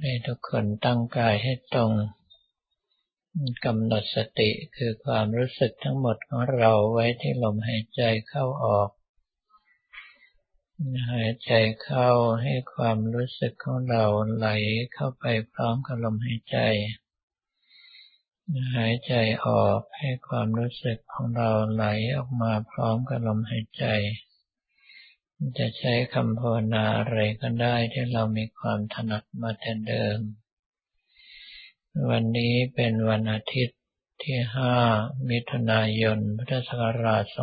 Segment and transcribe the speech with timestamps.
[0.00, 1.92] ให้ทุกคนตั้งกายให้ตรง
[3.64, 8.90] กำหนดสติคือความรู้สึกทั้งหมดของเราไว้ที่ลมหายใจเข้าออก
[11.12, 12.10] หายใจเข้า
[12.42, 14.04] ให้ความรู้สึกของเรา
[14.36, 14.48] ไหล
[14.94, 16.58] เข้าไปพร้อมกับลมหายใจ
[18.76, 19.14] หายใจ
[19.46, 21.84] ออกให้ความรู้สึกของเราไหล
[22.16, 23.86] ออกมาพร้อมกับลมหายใจ
[25.58, 30.18] จะใช้คำภาวนาอะไรก็ได้ที่เรามีความถนัดมาแต่เดิม
[32.10, 33.78] วันนี้เป็นวันอาทิตย์
[34.24, 34.38] ที่
[34.84, 37.34] 5 มิถุนายน พุทธศักราช 2559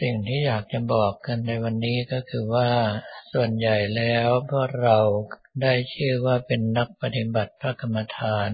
[0.00, 2.70] สิ่งที่อยากจะบอกกันในวันนี้ก็คือว่า
[3.32, 4.98] ส่วนใหญ่แล้วพวกเรา
[5.62, 8.50] ได้ชื่อว่าเป็นนักปฏิบัติพระกรรมฐาน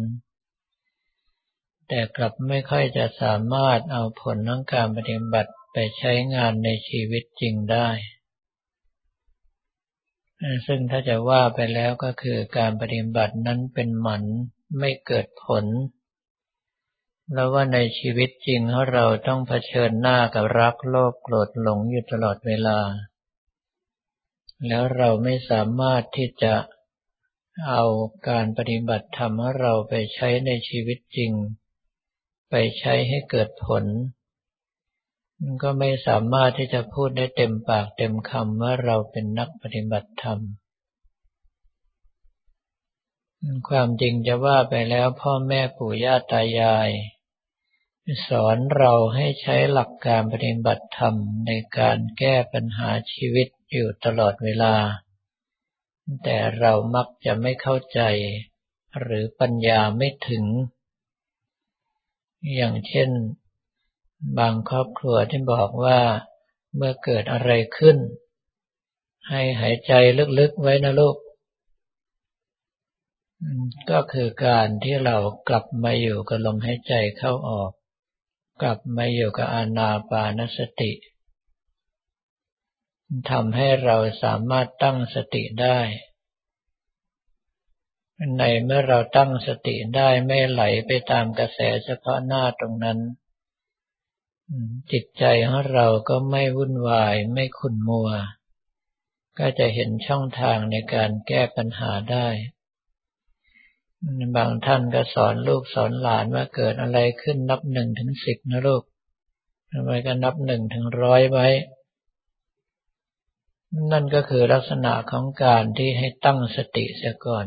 [1.94, 7.88] แต่กลับไม่ค่อยจะสามารถเอาผลของการปฏิบัติไปใช้งานในชีวิตจริงได้
[10.66, 14.24] ซึ่งถ้าจะว่าไปแล้วก็คือการปฏิบัตินั้นเป็นหมัน
[14.78, 15.64] ไม่เกิดผล
[17.32, 18.60] แล้วว่าในชีวิตจริง
[18.92, 22.78] เราต้องเผชิญหน้ากับรักโลภโกรธหลงอยู่ตลอดเวลา
[24.66, 26.54] แล้วเราไม่สามารถที่จะ
[27.68, 27.82] เอา
[28.28, 31.32] การปฏิบัติธรรมของเราไปใช้ในชีวิตจริง
[32.54, 33.84] ไปใช้ให้เกิดผล
[35.62, 40.38] ก็ไม่สามารถที่จะพูดได้เต็มปากเต็มคำว่าเราเป็นนักปฏิบัติธรรม
[43.68, 46.90] ความจริงจะว่าไปแล้วพ่อแม่ปู่ย่าตายาย
[48.28, 51.14] สอนเราให้ใช้หลักการปฏิบัติธรรม
[51.46, 54.74] ในการแก้ปัญหาชีวิตอยู่ตลอดเวลา
[56.24, 58.00] แต่เรามักจะไม่เข้าใจ
[59.00, 60.44] หรือปัญญาไม่ถึง
[62.54, 63.10] อย่างเช่น
[64.38, 66.00] บางครอบครัวที่บอกว่า
[66.76, 67.96] เมื่อเกิดอะไรขึ้น
[69.28, 69.92] ให้หายใจ
[70.38, 71.16] ลึกๆไว้นะลูก
[73.90, 75.16] ก็คือการที่เรา
[75.48, 77.70] กลับมาอยู่กับลมหายใจเข้าออก
[78.62, 80.92] กลับมาอยู่กับอานาปานสติ
[83.30, 85.78] ทำให้เราสามารถตั้งสติได้
[88.38, 92.98] ในเมื่อเราตั้งสติได้ไม่ไหลไปตามกระแสเฉพาะหน้าตรงนั้น
[94.92, 98.08] จิตใจของเราก็ไม่วุ่นวายไม่ขุ่นมัว
[99.38, 102.28] ก็จะเห็นช่องทางในการแก้ปัญหาได้
[104.36, 108.82] บางท่านก็สอนลูกสอนหลานว่าเกิดอะไรขึ้นนับหนึ่งถึงสิบนะลูก
[109.72, 111.48] ทำไมก็นับหนึ่งถึงร้อยไว้
[113.92, 117.46] นั่นก็คือลักษณะของการที่ให้ตั้งสติเสียก่อน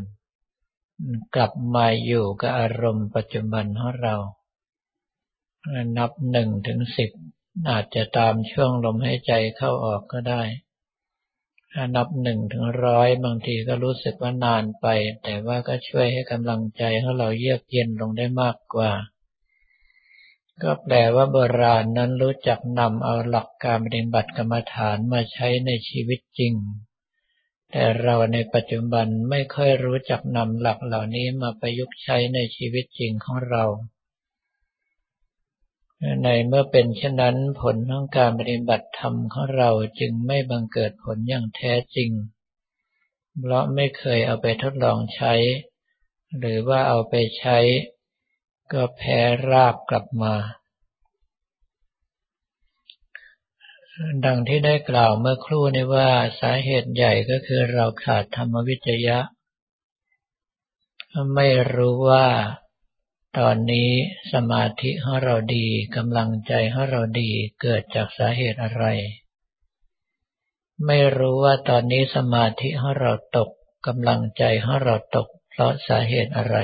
[1.34, 4.16] กลับมาอยู่กับอารมณ์ปัจจุบันของเรา
[5.96, 7.10] นับหนึ่งถึงสิบ
[7.70, 10.42] อาจจะตามช่วงลมหายใจเข้าออกก็ได้
[11.72, 14.86] ถ้านับหนึ่งถึงร้อยบางทีก็รู้สึกว่านานไป
[15.22, 18.92] แต่ว่าก็ช่วยให้กำลังใจของเราเยือกเย็นลงได้มากกว่า
[20.62, 26.54] ก็แปลว่าโบราณนั้นรู้จักนำเอาหลักการปฏิบัติกรรมฐานมาใช้ในชีวิตจริง
[27.78, 33.64] แต่เราในปัจจุบันไม่ค่อยรู้จักนำหลักเหล่านี้มาประยุกต์ใช้ในชีวิตจริงของเรา
[36.22, 39.70] ในเมื่อเป็นเช่นนั้นผลของการปฏิบัติธรรมของเรา
[40.00, 42.10] จึงไม่บังเกิดผลอย่างแท้จริง
[43.38, 45.34] เพราะไม่เคยเอาไปทดลองใช้
[46.38, 47.58] หรือว่าเอาไปใช้
[48.72, 49.18] ก็แพ้
[49.50, 50.34] ราบกลับมา
[54.24, 59.18] ดังที่ได้กล่าวเมื่อครู่นี้ว่าสาเหตุใหญ่ก็คือเราขาดธรรมวิจยะ
[61.34, 62.26] ไม่รู้ว่า
[63.38, 63.90] ตอนนี้
[64.32, 67.30] สมาธิของเราดีกำลังใจของเราดี
[67.60, 68.84] เกิดจากสาเหตุอะไร
[70.86, 73.50] ไม่รู้ว่าตอนนี้สมาธิของเราตก
[73.86, 76.56] กำลังใจของเราตก เพราะสาเหตุอะไร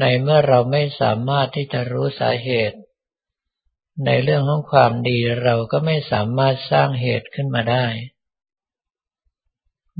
[0.00, 2.78] ในเมื่อเราไม่สามารถที่จะรู้สาเหตุ
[4.04, 7.86] ในเรื่องของความดีเราก็ไม่สามารถสร้างเหตุขึ้นมาได้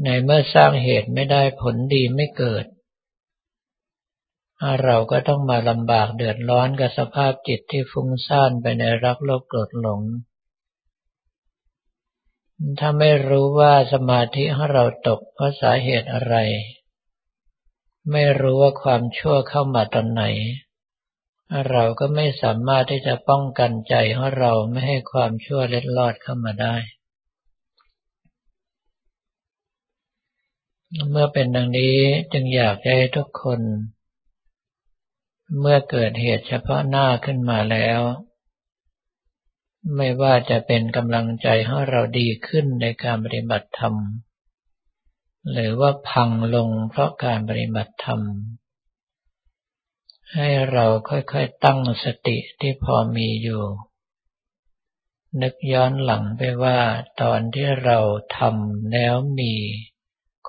[0.03, 2.65] ในเมื่อสร้างเหตุไม่ได้ผลดีไม่เกิด
[4.85, 10.03] เราก็ต้องมาลำบากเดือดร้อนกับสภาพจิตที่ฟุ้งซ่านไปในรักโลภโกรธหลง
[12.79, 16.35] ถ้าไม่รู้ว่าสมาธิของเราตกเพราะสาเหตุอะไร
[18.13, 20.23] ไม่รู้ว่าความชั่วเข้ามาตอนไหน
[21.71, 26.77] เราก็ไม่สามารถที่จะป้องกันใจของเราไม่ให้ความชั่วเล็ดลอดเข้ามาได้
[31.11, 31.97] เมื่อเป็นดังนี้
[32.33, 33.61] จึงอยากให้ทุกคน
[35.61, 38.01] เมื่อเกิดเหตุเฉพาะหน้าขึ้นมาแล้ว
[39.97, 43.95] ไม่ว่าจะเป็นกำลังใจให้เราดีขึ้นในการปฏิบัติธรรม
[45.53, 48.21] หรือว่าพังลงเพราะการปฏิบัติธรรม
[50.35, 53.65] ให้เราค่อยๆตั้งสติที่พอมีอยู่
[55.43, 56.79] นึกย้อนหลังไปว่า
[57.23, 57.99] ตอนที่เรา
[58.39, 59.55] ทำแล้วมี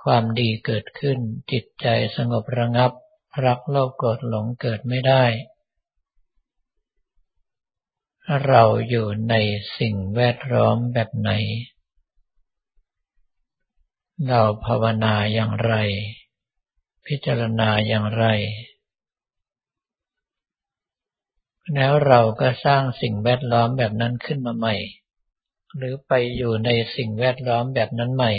[0.02, 1.18] ความดีเกิดขึ้น
[1.52, 2.92] จิตใจสงบระงับ
[3.46, 5.26] รักโลภโกรธหลงเกิดไม่ได้
[8.48, 9.36] เราอยู่ใน
[9.78, 11.32] สิ่งแวดล้อมแบบไหน
[14.28, 15.74] เราภาวนาอย่างไร
[17.06, 18.26] พิจารณาอย่างไร
[21.76, 24.76] แล้วเราก็สร้างสิ่งแวดล้อมแบบนั้นขึ้นมาใหม่
[25.78, 28.34] หรือไปอยู่ในสิ่งแวดล้อมแบบนั้นใหม่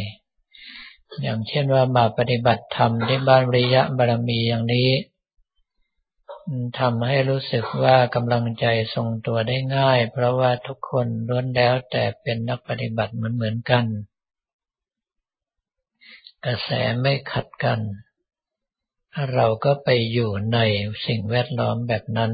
[1.22, 4.90] อย่างเช่นว่ามาปฏิบัติธรรมที่บ้านริยะบารมีอย่างนี้
[6.78, 13.84] ทำให้รู้สึกว่ากำลังใจทรงตัวได้ง่าย เพราะว่าทุกคนล้วนแล้วแต่เป็นนักปฏิบัติเหมือนเหมือนกัน
[16.44, 16.70] กระแส
[17.00, 17.80] ไม่ขัดกัน
[19.34, 20.58] เราก็ไปอยู่ใน
[21.06, 22.32] สิ่งแวดล้อมแบบนั้น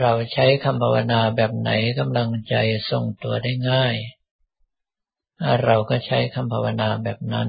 [0.00, 2.54] เราใช้คำภาวนาแบบไหนกำลังใจ
[2.90, 3.96] ทรงตัวได้ง่าย
[5.64, 7.48] เราก็ใช้คำภาวนาแบบนั้น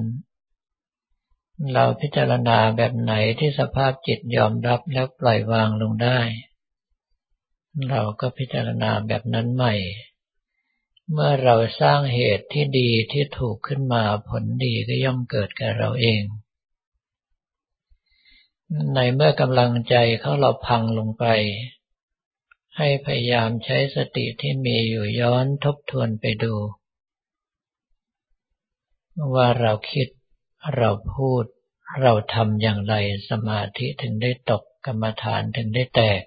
[1.73, 6.19] เราพิจารณาแบบไหนที่สภาพจิตยอมรับแล้วปล่อยวางลงได้
[7.89, 9.73] เราก็พิจารณาแบบนั้นใหม่
[11.11, 16.21] เมื่อเราสร้างเหตุที่ดีที่ถูกขึ้นมาผลดีก็ย่อมเกิดกับเราเอง
[18.93, 21.25] ในเมื่อกำลังใจเขาเราพังลงไป
[22.77, 26.53] ให้พยายามใช้สติที่มีอยู่ย้อนทบทวนไปดู
[29.35, 30.07] ว่าเราคิด
[30.77, 31.43] เราพูด
[32.01, 32.95] เราทำอย่างไร
[33.29, 36.21] สมาธิถึงได้ตกกรรมฐานถึงได้แตก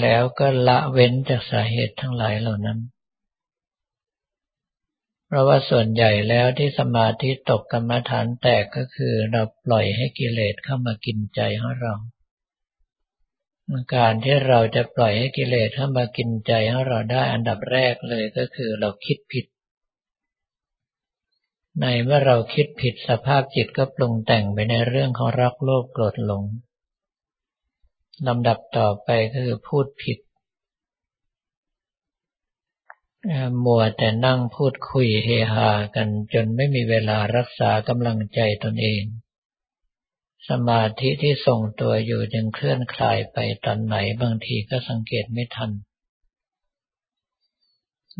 [0.00, 2.78] แล้วก็ละเว้นจากสาเหตุทั้งหลายเหล่านั้น
[5.26, 11.94] เพราะว่าส่วนใหญ่แล้วที่สมาธิตกกรรมฐานแตกก็คือเราปล่อยให้กิเลสเข้ามากินใจของเรา
[13.94, 19.44] การที่เราจะปล่อยให้กิเลสเข้ามากินใจของเราได้อันดับแรกเลยก็คือเราคิดผิด
[21.80, 26.44] ในเมื่อเราคิดผิดสภาพจิตก็ปรุงแต่งไปในเรื่องของรักโลภโกรธหลง
[28.26, 30.18] ลำดับต่อไปก็คือพูดผิด
[33.64, 39.02] มัวแต่นั่งพูดคุยเฮฮากันจนไม่มีเวลารักษากำลังใจตนเอง
[40.48, 45.70] สมาธิที่ทรงตัวอยู่จึงเคลื่อนคลายไปตอนไหนบางทีก็สังเกตไม่ทัน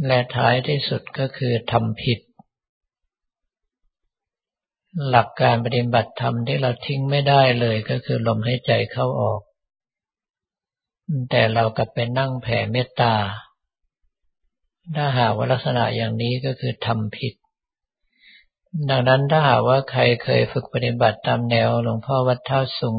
[0.06, 2.20] และท้ายที่สุดก็คือทำผิด
[5.08, 9.40] หลักการปฏิบัติธรรมที่เราทิ้งไม่ได้เลยก็คือลมหายใจเข้าออก
[11.30, 13.14] แต่เรากลับไปนั่งแผ่เมตตา
[14.94, 17.34] ถ้าหากว่าลักษณะอย่างนี้ก็คือทำผิด
[18.88, 22.98] ดังนั้นถ้าหากว่าใครเคยฝึกปฏิบัติตามแนวหลวงพ่อวัดท่าสุง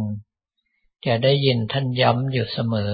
[1.06, 2.94] จะได้ยินท่านย้ำอยู่เสมอ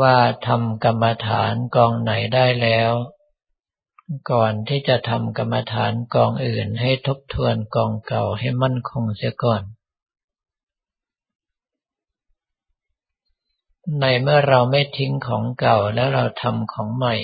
[0.00, 0.16] ว่า
[0.46, 2.92] ทำกรรมฐานกองไหนได้แล้ว
[4.30, 9.62] ก่อนที่จะทำกรรมฐานกองอื่นให้ทบทวนกองเก่าให้มั่นคงเสียก่อน
[14.00, 17.16] ในเมื่อเราไม่ทิ้งของเก่าแล้วเราทำของใหม่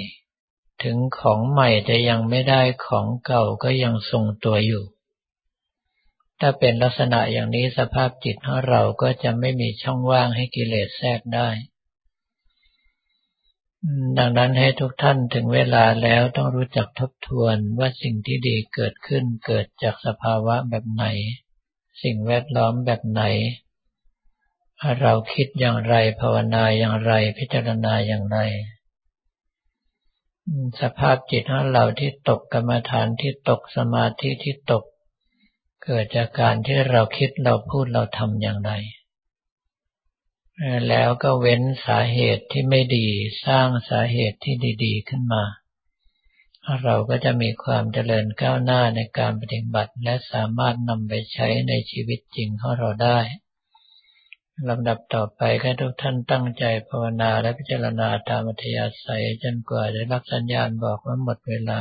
[0.83, 4.85] ถึงของใหม่จะยังไม่ได้ของเก่าก็ยังทรงตัวอยู่
[6.41, 11.49] ถ้าเป็นลักษณะอย่างนี้สภาพจิตของเราก็จะไม่มีช่องว่างให้กิเลสแทรกได้
[14.19, 21.05] ดังนั้นให้ทุกท่านถึงเวลาแล้วต้องรู้จักทบทวนว่าสิ่งที่ดีเกิดขึ้นเกิดจากสภาวะแบบไหน
[22.03, 23.23] สิ่งแวดล้อมแบบไหน
[25.01, 28.39] เราคิดอย่างไรภาวนาอย่างไรพิจารณาอย่างไร
[30.81, 34.85] สภาพจิตของเราที่ตกกรรมฐานที่ตกสมาธิที่ตก
[35.85, 38.73] เกิดจากการที่เราคิดเราพูดเราทำอย่างไร
[40.89, 43.07] แล้วก็เว้นสาเหตุที่ไม่ดี
[43.47, 45.45] สร้างสาเหตุที่ดี ๆ ขึ้นมา
[46.85, 53.19] เราก็จะมีความเจริญก้าวหน้าในการปฏิบัติ และสามารถนำไปใช้ในชีวิตจริงของเราได้
[54.69, 61.81] ลำดับต่อไปให้ทุกท่านตั้งใจภาวนาและพิจารณาตามอัธยาศัยจนกว่าจะรับสัญญาณบอกว่าหมดเวลา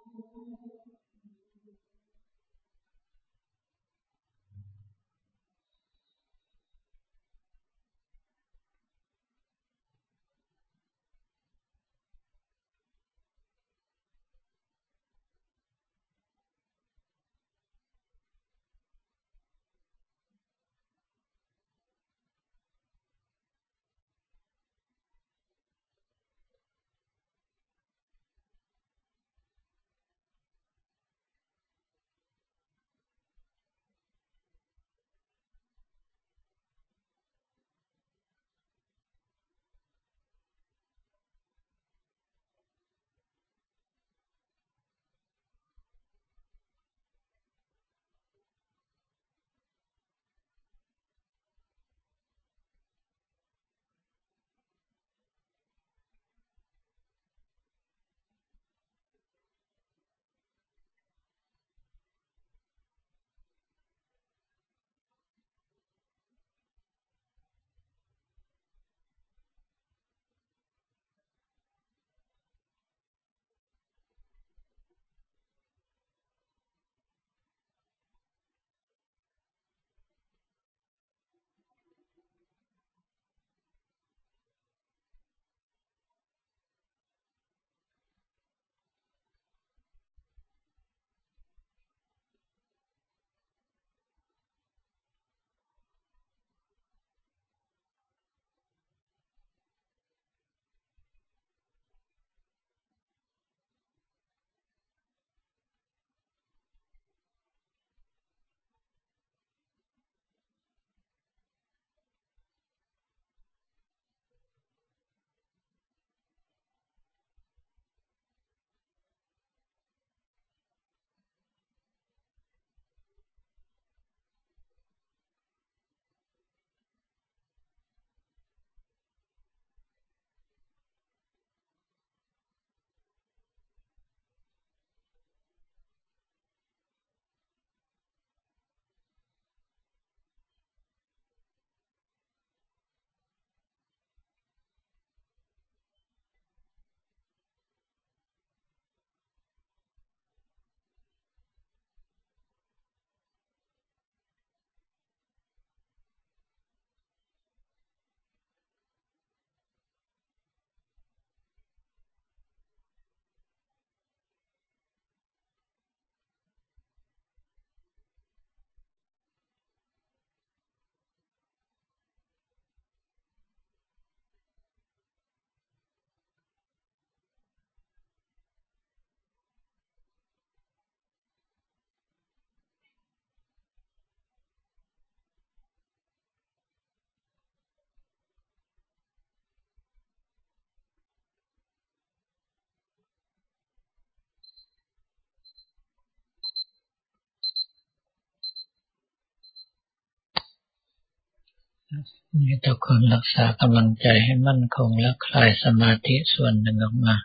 [202.39, 207.15] นี่ทุกคนรักษากำลังใจให้มั่นคงและคลายสมาธิส่วนหนึ่งออกมา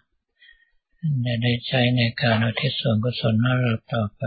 [1.25, 4.23] จะได้ใช้ในการอุทิศส่วนกุศลให้เราต่อไป